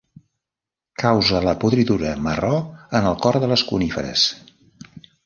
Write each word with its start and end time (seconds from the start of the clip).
Causa 1.01 1.41
la 1.47 1.53
podridura 1.63 2.13
marró 2.29 2.53
en 3.01 3.11
el 3.11 3.19
cor 3.27 3.39
en 3.41 3.47
les 3.53 3.65
coníferes. 3.73 4.25